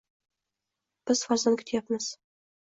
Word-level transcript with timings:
-Biz 1.13 1.23
farzand 1.29 1.63
kutyapmiz! 1.63 2.11